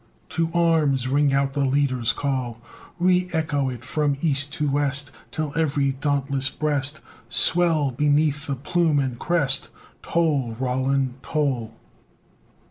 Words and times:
To 0.29 0.49
arms! 0.51 1.07
Ring 1.07 1.31
out 1.31 1.53
the 1.53 1.63
Leader's 1.63 2.11
call! 2.11 2.59
Reëcho 2.99 3.71
it 3.71 3.83
from 3.83 4.17
East 4.19 4.51
to 4.53 4.67
West, 4.67 5.11
Till 5.29 5.53
every 5.55 5.91
dauntless 5.91 6.49
breast 6.49 7.01
Swell 7.29 7.91
beneath 7.91 8.49
plume 8.63 8.97
and 8.97 9.19
crest! 9.19 9.69
Toll! 10.01 10.55
Roland, 10.59 11.21
toll! 11.21 11.79